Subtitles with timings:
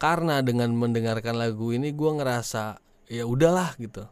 [0.00, 2.80] karena dengan mendengarkan lagu ini gue ngerasa
[3.12, 4.08] ya udahlah gitu.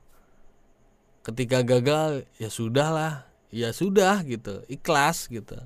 [1.25, 4.61] Ketika gagal ya sudahlah ya sudah gitu.
[4.69, 5.57] Ikhlas gitu.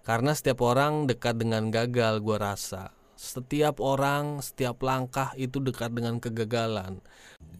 [0.00, 2.96] Karena setiap orang dekat dengan gagal gue rasa.
[3.20, 7.04] Setiap orang setiap langkah itu dekat dengan kegagalan.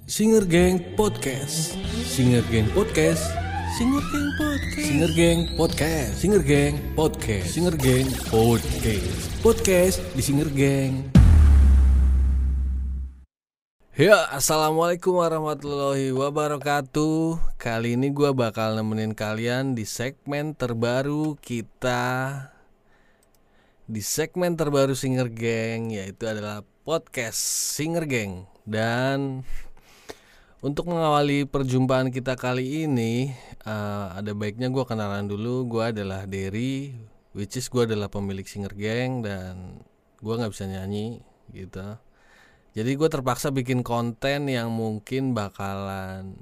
[0.09, 1.77] Singer Gang Podcast.
[2.09, 3.29] Singer Gang Podcast.
[3.77, 4.81] Singer Gang Podcast.
[4.89, 6.13] Singer Gang Podcast.
[6.17, 7.47] Singer Gang Podcast.
[7.53, 9.17] Singer Gang Podcast.
[9.45, 11.20] Podcast di Singer Gang
[14.01, 17.37] Ya, assalamualaikum warahmatullahi wabarakatuh.
[17.61, 22.49] Kali ini gue bakal nemenin kalian di segmen terbaru kita,
[23.85, 27.45] di segmen terbaru Singer Gang, yaitu adalah podcast
[27.77, 28.49] Singer Gang.
[28.65, 29.45] Dan
[30.65, 33.37] untuk mengawali perjumpaan kita kali ini,
[33.69, 35.69] uh, ada baiknya gue kenalan dulu.
[35.69, 36.97] Gue adalah Derry,
[37.37, 39.85] which is gue adalah pemilik Singer Gang dan
[40.25, 41.21] gue nggak bisa nyanyi
[41.53, 42.01] gitu
[42.77, 46.39] jadi gue terpaksa bikin konten yang mungkin bakalan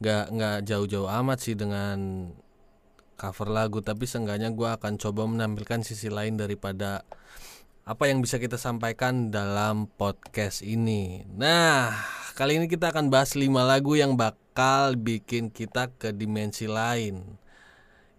[0.00, 2.30] nggak nggak jauh-jauh amat sih dengan
[3.20, 7.04] cover lagu tapi seenggaknya gue akan coba menampilkan sisi lain daripada
[7.90, 11.26] apa yang bisa kita sampaikan dalam podcast ini.
[11.34, 11.90] Nah,
[12.38, 17.34] kali ini kita akan bahas 5 lagu yang bakal bikin kita ke dimensi lain.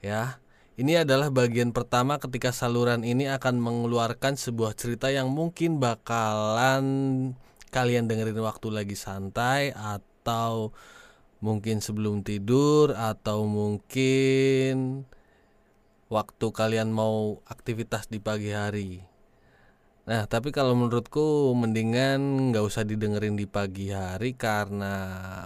[0.04, 0.41] Ya.
[0.82, 6.86] Ini adalah bagian pertama ketika saluran ini akan mengeluarkan sebuah cerita yang mungkin bakalan
[7.70, 10.74] kalian dengerin waktu lagi santai atau
[11.38, 15.06] mungkin sebelum tidur atau mungkin
[16.10, 19.06] waktu kalian mau aktivitas di pagi hari.
[20.10, 24.98] Nah, tapi kalau menurutku mendingan nggak usah didengerin di pagi hari karena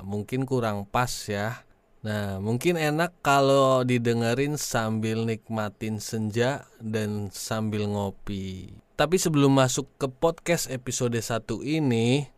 [0.07, 1.67] mungkin kurang pas ya
[2.05, 8.77] Nah, mungkin enak kalau didengerin sambil nikmatin senja dan sambil ngopi.
[8.93, 12.29] Tapi sebelum masuk ke podcast episode 1 ini,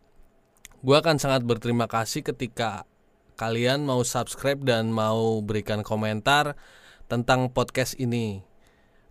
[0.80, 2.88] gue akan sangat berterima kasih ketika
[3.36, 6.56] kalian mau subscribe dan mau berikan komentar
[7.04, 8.40] tentang podcast ini.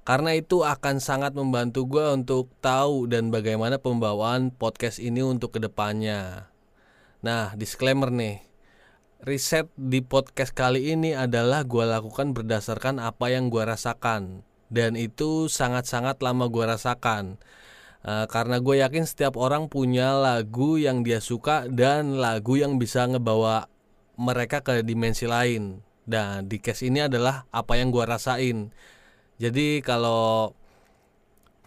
[0.10, 5.62] Karena itu akan sangat membantu gue untuk tahu dan bagaimana pembawaan podcast ini untuk ke
[5.62, 6.50] depannya.
[7.22, 8.47] Nah, disclaimer nih,
[9.24, 14.46] riset di podcast kali ini adalah gue lakukan berdasarkan apa yang gue rasakan.
[14.68, 17.40] Dan itu sangat-sangat lama gue rasakan.
[18.06, 23.04] Uh, karena gue yakin setiap orang punya lagu yang dia suka dan lagu yang bisa
[23.10, 23.72] ngebawa
[24.20, 25.82] mereka ke dimensi lain.
[26.08, 28.72] Dan di case ini adalah apa yang gue rasain.
[29.38, 30.54] Jadi kalau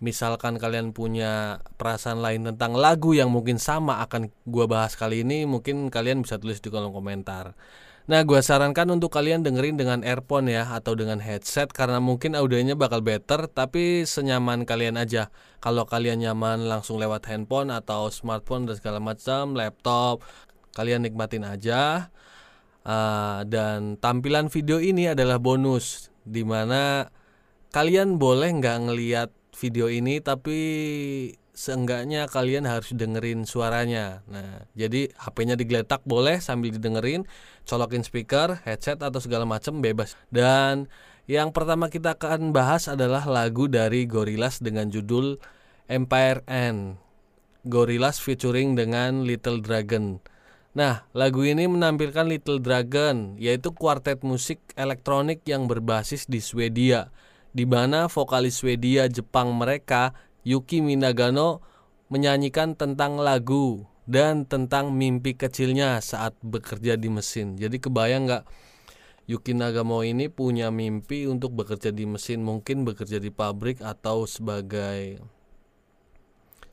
[0.01, 5.45] misalkan kalian punya perasaan lain tentang lagu yang mungkin sama akan gue bahas kali ini
[5.45, 7.53] mungkin kalian bisa tulis di kolom komentar.
[8.11, 12.75] Nah gue sarankan untuk kalian dengerin dengan earphone ya atau dengan headset karena mungkin audionya
[12.75, 15.31] bakal better tapi senyaman kalian aja.
[15.63, 20.27] Kalau kalian nyaman langsung lewat handphone atau smartphone dan segala macam laptop
[20.75, 22.11] kalian nikmatin aja.
[22.81, 27.13] Uh, dan tampilan video ini adalah bonus di mana
[27.71, 30.59] kalian boleh nggak ngelihat video ini tapi
[31.53, 34.25] seenggaknya kalian harus dengerin suaranya.
[34.25, 37.29] Nah, jadi HP-nya digeletak boleh sambil didengerin,
[37.69, 40.17] colokin speaker, headset atau segala macam bebas.
[40.33, 40.89] Dan
[41.29, 45.37] yang pertama kita akan bahas adalah lagu dari Gorillaz dengan judul
[45.85, 46.97] Empire End.
[47.69, 50.17] Gorillaz featuring dengan Little Dragon.
[50.73, 57.13] Nah, lagu ini menampilkan Little Dragon, yaitu kuartet musik elektronik yang berbasis di Swedia
[57.51, 60.15] di mana vokalis Swedia Jepang mereka
[60.47, 61.61] Yuki Minagano
[62.11, 67.55] menyanyikan tentang lagu dan tentang mimpi kecilnya saat bekerja di mesin.
[67.55, 68.45] Jadi kebayang nggak
[69.31, 75.23] Yuki Nagamo ini punya mimpi untuk bekerja di mesin, mungkin bekerja di pabrik atau sebagai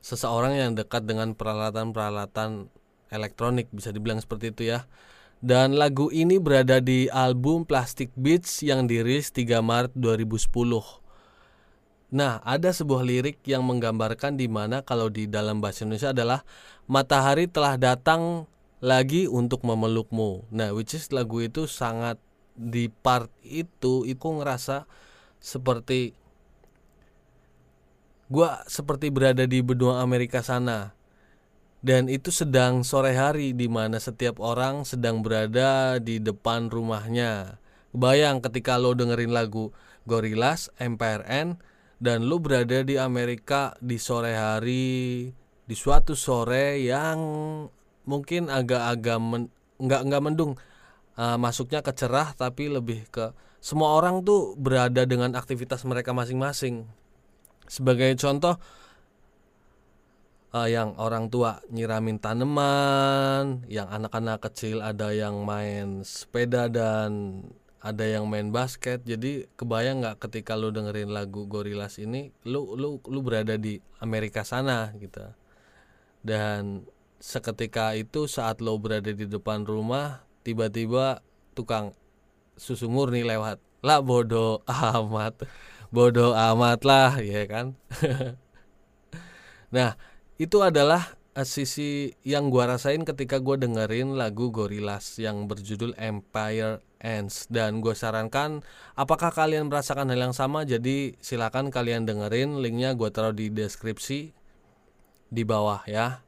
[0.02, 2.66] seseorang yang dekat dengan peralatan-peralatan
[3.14, 4.90] elektronik bisa dibilang seperti itu ya.
[5.38, 10.50] Dan lagu ini berada di album Plastic Beats yang dirilis 3 Maret 2010.
[12.10, 16.42] Nah, ada sebuah lirik yang menggambarkan di mana kalau di dalam bahasa Indonesia adalah
[16.90, 18.50] matahari telah datang
[18.82, 20.50] lagi untuk memelukmu.
[20.50, 22.18] Nah, which is lagu itu sangat
[22.58, 24.90] di part itu itu ngerasa
[25.38, 26.18] seperti
[28.26, 30.97] gua seperti berada di benua Amerika sana
[31.78, 37.62] dan itu sedang sore hari di mana setiap orang sedang berada di depan rumahnya.
[37.94, 39.70] Bayang ketika lo dengerin lagu
[40.04, 40.98] Gorillaz, End
[41.98, 45.30] dan lo berada di Amerika di sore hari
[45.68, 47.18] di suatu sore yang
[48.08, 50.52] mungkin agak-agak men, nggak nggak mendung
[51.20, 56.86] uh, masuknya ke cerah tapi lebih ke semua orang tuh berada dengan aktivitas mereka masing-masing.
[57.68, 58.56] Sebagai contoh
[60.52, 67.42] uh, yang orang tua nyiramin tanaman, yang anak-anak kecil ada yang main sepeda dan
[67.78, 69.04] ada yang main basket.
[69.04, 74.42] Jadi kebayang nggak ketika lu dengerin lagu Gorillaz ini, lu lu lu berada di Amerika
[74.42, 75.22] sana gitu.
[76.24, 76.84] Dan
[77.18, 81.22] seketika itu saat lo berada di depan rumah, tiba-tiba
[81.54, 81.94] tukang
[82.58, 83.62] susu murni lewat.
[83.82, 84.66] Lah bodoh
[84.98, 85.46] amat.
[85.88, 87.72] Bodoh amat lah, ya kan?
[89.74, 89.96] nah,
[90.38, 96.80] itu adalah uh, sisi yang gua rasain ketika gua dengerin lagu Gorillaz yang berjudul Empire
[96.98, 97.46] Ends.
[97.46, 98.62] Dan gue sarankan
[98.98, 100.66] apakah kalian merasakan hal yang sama?
[100.66, 104.34] Jadi silakan kalian dengerin linknya gue taruh di deskripsi
[105.30, 106.22] di bawah ya.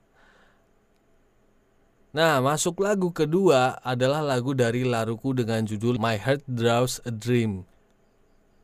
[2.11, 7.67] Nah masuk lagu kedua adalah lagu dari Laruku dengan judul My Heart Draws a Dream.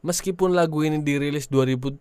[0.02, 1.98] Meskipun lagu ini dirilis 2007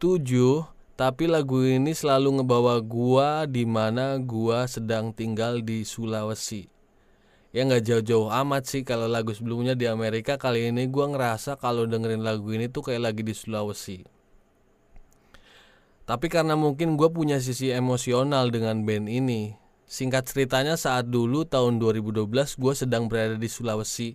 [0.96, 6.72] tapi lagu ini selalu ngebawa gua di mana gua sedang tinggal di Sulawesi.
[7.52, 11.84] Ya nggak jauh-jauh amat sih kalau lagu sebelumnya di Amerika kali ini gua ngerasa kalau
[11.84, 14.08] dengerin lagu ini tuh kayak lagi di Sulawesi.
[16.06, 19.58] Tapi karena mungkin gue punya sisi emosional dengan band ini.
[19.90, 22.30] Singkat ceritanya saat dulu tahun 2012
[22.62, 24.14] gue sedang berada di Sulawesi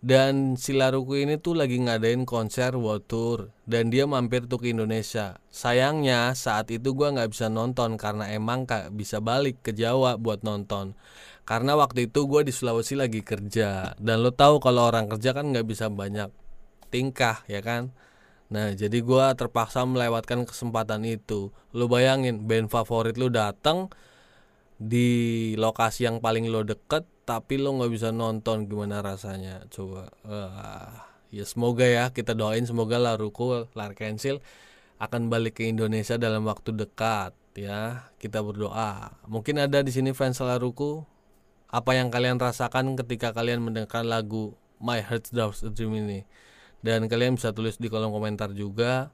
[0.00, 4.72] dan si Laruku ini tuh lagi ngadain konser world tour dan dia mampir tuh ke
[4.72, 5.36] Indonesia.
[5.52, 10.40] Sayangnya saat itu gua nggak bisa nonton karena emang gak bisa balik ke Jawa buat
[10.40, 10.96] nonton.
[11.44, 15.50] Karena waktu itu gue di Sulawesi lagi kerja dan lo tahu kalau orang kerja kan
[15.50, 16.30] nggak bisa banyak
[16.94, 17.90] tingkah ya kan.
[18.54, 21.50] Nah jadi gue terpaksa melewatkan kesempatan itu.
[21.74, 23.90] Lo bayangin band favorit lo datang
[24.80, 25.08] di
[25.60, 29.68] lokasi yang paling lo deket tapi lo nggak bisa nonton gimana rasanya?
[29.68, 34.40] Coba uh, ya semoga ya kita doain semoga Laruko Larkensil
[34.96, 38.08] akan balik ke Indonesia dalam waktu dekat ya.
[38.16, 39.20] Kita berdoa.
[39.28, 41.04] Mungkin ada di sini fans Laruko
[41.68, 46.24] apa yang kalian rasakan ketika kalian mendengarkan lagu My Heart a Dream ini?
[46.80, 49.12] Dan kalian bisa tulis di kolom komentar juga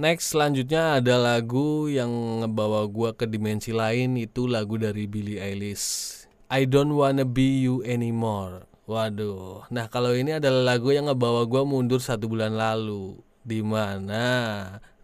[0.00, 2.08] Next selanjutnya ada lagu yang
[2.40, 6.16] ngebawa gua ke dimensi lain itu lagu dari Billie Eilish.
[6.48, 8.64] I don't wanna be you anymore.
[8.88, 9.68] Waduh.
[9.68, 13.20] Nah, kalau ini adalah lagu yang ngebawa gua mundur satu bulan lalu.
[13.44, 14.24] Di mana?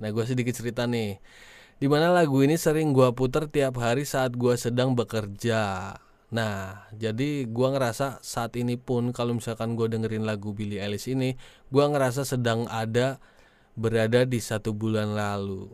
[0.00, 1.20] Nah, gua sedikit cerita nih.
[1.76, 5.92] Di mana lagu ini sering gua puter tiap hari saat gua sedang bekerja.
[6.32, 11.36] Nah, jadi gua ngerasa saat ini pun kalau misalkan gua dengerin lagu Billie Eilish ini,
[11.68, 13.20] gua ngerasa sedang ada
[13.76, 15.68] berada di satu bulan lalu.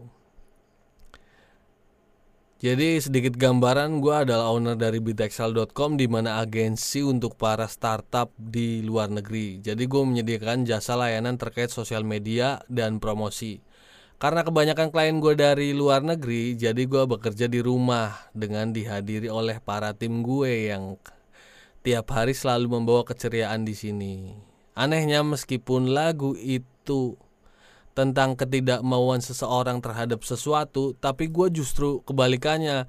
[2.63, 8.87] Jadi sedikit gambaran gue adalah owner dari bitexcel.com di mana agensi untuk para startup di
[8.87, 9.59] luar negeri.
[9.59, 13.59] Jadi gue menyediakan jasa layanan terkait sosial media dan promosi.
[14.23, 19.59] Karena kebanyakan klien gue dari luar negeri, jadi gue bekerja di rumah dengan dihadiri oleh
[19.59, 20.95] para tim gue yang
[21.83, 24.15] tiap hari selalu membawa keceriaan di sini.
[24.79, 27.19] Anehnya meskipun lagu itu
[27.93, 32.89] tentang ketidakmauan seseorang terhadap sesuatu tapi gue justru kebalikannya.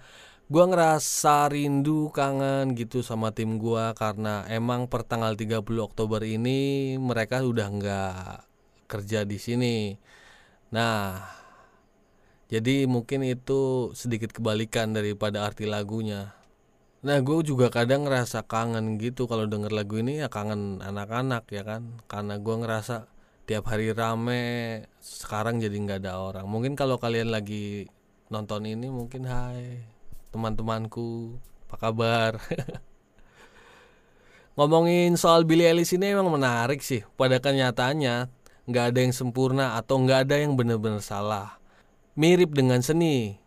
[0.52, 6.94] Gue ngerasa rindu kangen gitu sama tim gue karena emang per tanggal 30 Oktober ini
[7.00, 8.26] mereka udah nggak
[8.92, 9.76] kerja di sini.
[10.76, 11.24] Nah
[12.52, 16.38] jadi mungkin itu sedikit kebalikan daripada arti lagunya.
[17.04, 19.26] Nah gue juga kadang ngerasa kangen gitu.
[19.26, 22.00] Kalau denger lagu ini ya kangen anak-anak ya kan?
[22.06, 23.13] Karena gue ngerasa
[23.44, 24.44] tiap hari rame
[25.04, 26.48] sekarang jadi nggak ada orang.
[26.48, 27.92] Mungkin kalau kalian lagi
[28.32, 29.84] nonton ini mungkin hai
[30.32, 31.36] teman-temanku
[31.68, 32.40] apa kabar?
[34.58, 37.02] Ngomongin soal Billy Ellis ini emang menarik sih.
[37.18, 38.30] Pada kenyataannya
[38.70, 41.58] nggak ada yang sempurna atau nggak ada yang benar-benar salah.
[42.14, 43.42] Mirip dengan seni.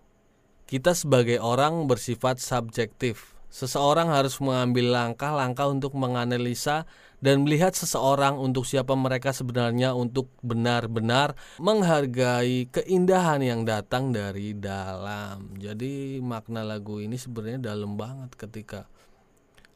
[0.66, 6.84] Kita sebagai orang bersifat subjektif seseorang harus mengambil langkah-langkah untuk menganalisa
[7.24, 15.56] dan melihat seseorang untuk siapa mereka sebenarnya untuk benar-benar menghargai keindahan yang datang dari dalam.
[15.56, 18.84] Jadi makna lagu ini sebenarnya dalam banget ketika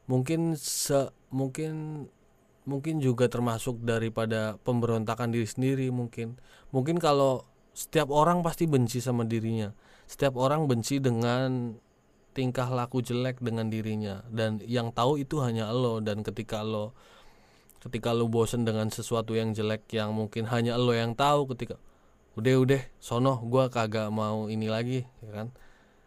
[0.04, 2.04] mungkin se mungkin
[2.68, 6.36] mungkin juga termasuk daripada pemberontakan diri sendiri mungkin.
[6.68, 9.72] Mungkin kalau setiap orang pasti benci sama dirinya.
[10.04, 11.80] Setiap orang benci dengan
[12.32, 14.22] tingkah laku jelek dengan dirinya.
[14.30, 15.98] Dan yang tahu itu hanya lo.
[15.98, 16.94] Dan ketika lo
[17.80, 21.80] ketika lu bosen dengan sesuatu yang jelek yang mungkin hanya lo yang tahu ketika
[22.36, 25.48] udah udah sono gua kagak mau ini lagi ya kan?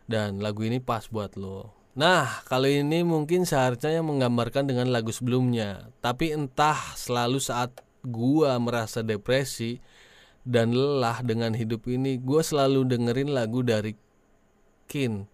[0.06, 1.74] Dan lagu ini pas buat lo.
[1.98, 5.90] Nah kali ini mungkin seharusnya yang menggambarkan dengan lagu sebelumnya.
[6.00, 9.82] Tapi entah selalu saat gua merasa depresi
[10.46, 13.98] dan lelah dengan hidup ini gua selalu dengerin lagu dari
[14.86, 15.26] Kin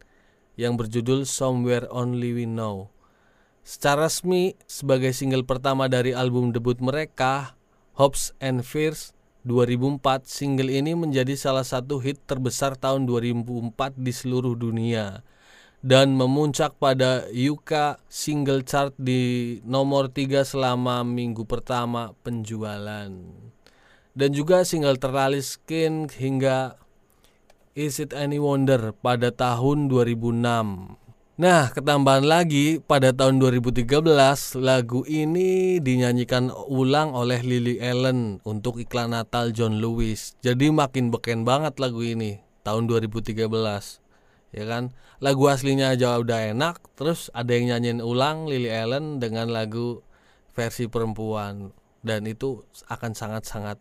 [0.60, 2.92] yang berjudul Somewhere Only We Know.
[3.64, 7.56] Secara resmi sebagai single pertama dari album debut mereka,
[7.96, 9.16] Hopes and Fears
[9.48, 15.24] 2004, single ini menjadi salah satu hit terbesar tahun 2004 di seluruh dunia
[15.80, 23.08] dan memuncak pada UK single chart di nomor 3 selama minggu pertama penjualan.
[24.12, 26.76] Dan juga single terlaris Skin hingga
[27.80, 30.44] Is It Any Wonder pada tahun 2006.
[31.40, 34.04] Nah, ketambahan lagi pada tahun 2013
[34.60, 40.36] lagu ini dinyanyikan ulang oleh Lily Allen untuk iklan Natal John Lewis.
[40.44, 43.48] Jadi makin beken banget lagu ini tahun 2013.
[44.52, 44.92] Ya kan?
[45.24, 50.04] Lagu aslinya aja udah enak, terus ada yang nyanyiin ulang Lily Allen dengan lagu
[50.52, 51.72] versi perempuan
[52.04, 52.60] dan itu
[52.92, 53.80] akan sangat-sangat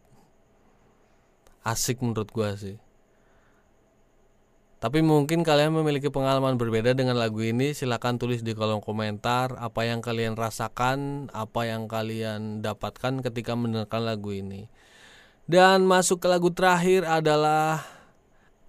[1.67, 2.79] asik menurut gua sih.
[4.79, 7.75] Tapi mungkin kalian memiliki pengalaman berbeda dengan lagu ini.
[7.75, 14.07] Silahkan tulis di kolom komentar apa yang kalian rasakan, apa yang kalian dapatkan ketika mendengarkan
[14.07, 14.71] lagu ini.
[15.51, 17.83] Dan masuk ke lagu terakhir adalah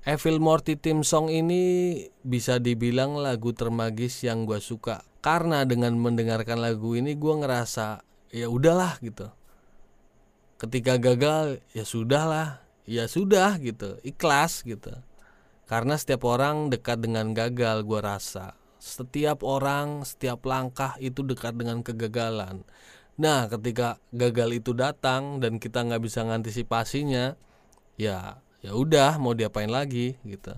[0.01, 1.93] Evil Morty Team Song ini
[2.25, 5.05] bisa dibilang lagu termagis yang gue suka.
[5.21, 8.01] Karena dengan mendengarkan lagu ini gue ngerasa
[8.33, 9.29] ya udahlah gitu.
[10.57, 15.05] Ketika gagal ya sudahlah, ya sudah gitu, ikhlas gitu
[15.69, 18.57] karena setiap orang dekat dengan gagal gue rasa.
[18.81, 22.65] Setiap orang, setiap langkah itu dekat dengan kegagalan.
[23.21, 27.37] Nah ketika gagal itu datang dan kita nggak bisa ngantisipasinya,
[28.01, 30.57] ya ya udah mau diapain lagi gitu.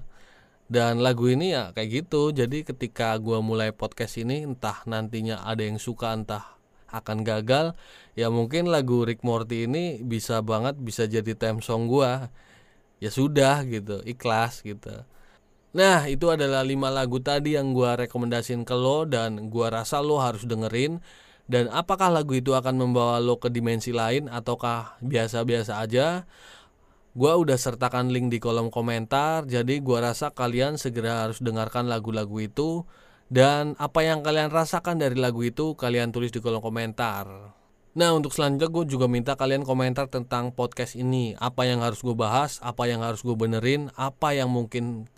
[0.72, 2.32] Dan lagu ini ya kayak gitu.
[2.32, 7.74] Jadi ketika gue mulai podcast ini entah nantinya ada yang suka entah akan gagal
[8.20, 12.27] ya mungkin lagu Rick Morty ini bisa banget bisa jadi theme song gue
[13.01, 15.03] ya sudah gitu ikhlas gitu.
[15.74, 20.22] Nah itu adalah lima lagu tadi yang gua rekomendasiin ke lo dan gua rasa lo
[20.22, 21.01] harus dengerin.
[21.51, 26.24] Dan apakah lagu itu akan membawa lo ke dimensi lain ataukah biasa-biasa aja?
[27.12, 32.38] Gua udah sertakan link di kolom komentar jadi gua rasa kalian segera harus dengarkan lagu-lagu
[32.39, 32.86] itu.
[33.31, 37.55] Dan apa yang kalian rasakan dari lagu itu kalian tulis di kolom komentar
[37.91, 41.36] Nah untuk selanjutnya gue juga minta kalian komentar tentang podcast ini.
[41.36, 45.12] Apa yang harus gue bahas, apa yang harus gue benerin, apa yang mungkin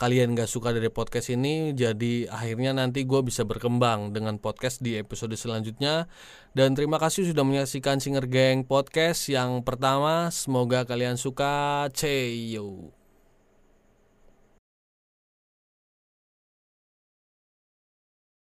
[0.00, 1.76] kalian gak suka dari podcast ini.
[1.76, 6.08] Jadi akhirnya nanti gue bisa berkembang dengan podcast di episode selanjutnya.
[6.56, 10.32] Dan terima kasih sudah menyaksikan Singer Gang Podcast yang pertama.
[10.32, 11.90] Semoga kalian suka.
[11.92, 12.99] Ceyo